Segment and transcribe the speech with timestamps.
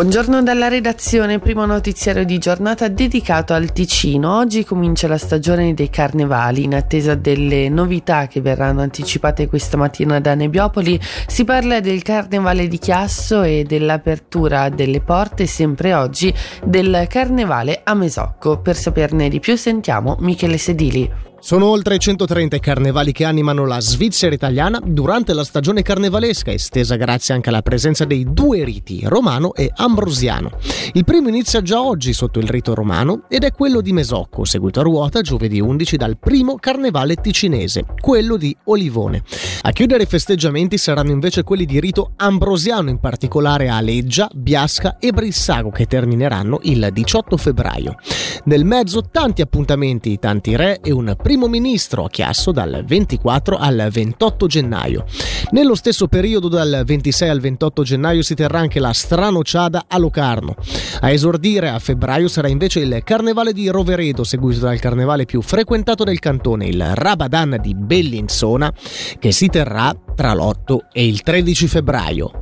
[0.00, 4.38] Buongiorno dalla redazione, primo notiziario di giornata dedicato al Ticino.
[4.38, 6.64] Oggi comincia la stagione dei carnevali.
[6.64, 12.66] In attesa delle novità che verranno anticipate questa mattina da Nebbiopoli, si parla del carnevale
[12.66, 16.32] di Chiasso e dell'apertura delle porte sempre oggi
[16.64, 18.58] del carnevale a Mesocco.
[18.58, 21.29] Per saperne di più sentiamo Michele Sedili.
[21.42, 26.96] Sono oltre 130 i carnevali che animano la Svizzera italiana durante la stagione carnevalesca, estesa
[26.96, 30.50] grazie anche alla presenza dei due riti, romano e ambrosiano.
[30.92, 34.80] Il primo inizia già oggi sotto il rito romano ed è quello di Mesocco, seguito
[34.80, 39.22] a ruota giovedì 11 dal primo carnevale ticinese, quello di Olivone.
[39.62, 44.98] A chiudere i festeggiamenti saranno invece quelli di rito ambrosiano, in particolare a Leggia, Biasca
[44.98, 47.96] e Brissago, che termineranno il 18 febbraio.
[48.44, 53.88] Nel mezzo tanti appuntamenti, tanti re e un primo ministro a Chiasso dal 24 al
[53.90, 55.04] 28 gennaio.
[55.50, 60.54] Nello stesso periodo dal 26 al 28 gennaio si terrà anche la Stranociada a Locarno.
[61.00, 66.04] A esordire a febbraio sarà invece il Carnevale di Roveredo, seguito dal carnevale più frequentato
[66.04, 68.72] del cantone, il Rabadan di Bellinzona,
[69.18, 72.39] che si terrà tra l'8 e il 13 febbraio.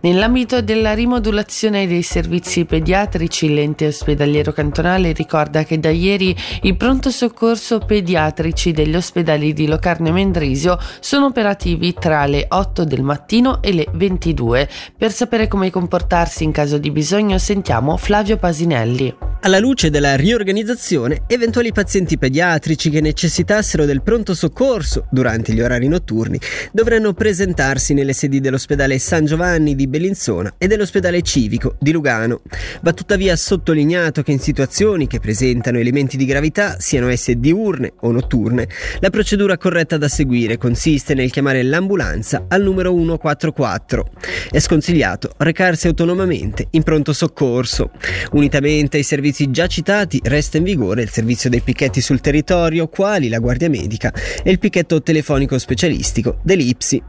[0.00, 7.10] Nell'ambito della rimodulazione dei servizi pediatrici, l'ente ospedaliero cantonale ricorda che da ieri i pronto
[7.10, 13.62] soccorso pediatrici degli ospedali di Locarno e Mendrisio sono operativi tra le 8 del mattino
[13.62, 14.68] e le 22.
[14.96, 19.31] Per sapere come comportarsi in caso di bisogno sentiamo Flavio Pasinelli.
[19.44, 25.88] Alla luce della riorganizzazione, eventuali pazienti pediatrici che necessitassero del pronto soccorso durante gli orari
[25.88, 26.38] notturni
[26.70, 32.42] dovranno presentarsi nelle sedi dell'ospedale San Giovanni di Bellinzona e dell'ospedale civico di Lugano.
[32.82, 38.12] Va tuttavia sottolineato che in situazioni che presentano elementi di gravità, siano esse diurne o
[38.12, 38.68] notturne,
[39.00, 44.08] la procedura corretta da seguire consiste nel chiamare l'ambulanza al numero 144.
[44.52, 47.90] È sconsigliato recarsi autonomamente in pronto soccorso.
[48.30, 52.88] Unitamente ai servizi servizi già citati resta in vigore il servizio dei picchetti sul territorio,
[52.88, 54.12] quali la Guardia Medica
[54.42, 57.02] e il picchetto telefonico specialistico dell'IPSI.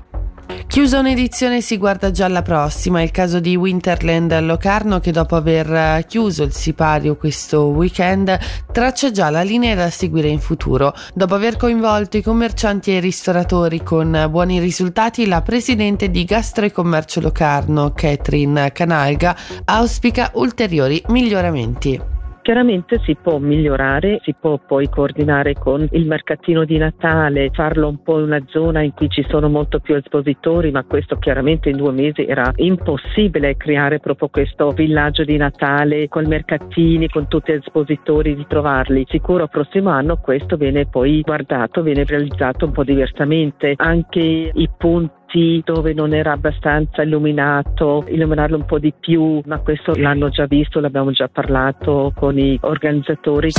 [0.68, 6.06] Chiusa un'edizione si guarda già alla prossima, il caso di Winterland Locarno che dopo aver
[6.06, 8.38] chiuso il sipario questo weekend
[8.72, 10.94] traccia già la linea da seguire in futuro.
[11.14, 16.66] Dopo aver coinvolto i commercianti e i ristoratori con buoni risultati, la presidente di Gastro
[16.66, 19.36] e Commercio Locarno, Catherine Canalga,
[19.66, 22.13] auspica ulteriori miglioramenti.
[22.44, 28.04] Chiaramente si può migliorare, si può poi coordinare con il mercatino di Natale, farlo un
[28.04, 31.78] po' in una zona in cui ci sono molto più espositori, ma questo chiaramente in
[31.78, 37.56] due mesi era impossibile creare proprio questo villaggio di Natale con mercatini, con tutti gli
[37.56, 39.06] espositori, di trovarli.
[39.08, 43.74] Sicuro prossimo anno questo viene poi guardato, viene realizzato un po' diversamente.
[43.78, 45.23] Anche i punti
[45.64, 50.80] dove non era abbastanza illuminato, illuminarlo un po' di più, ma questo l'hanno già visto,
[50.80, 53.52] l'abbiamo già parlato con i organizzatori.